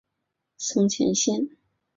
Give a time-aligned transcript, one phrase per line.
[0.57, 1.47] 松前线。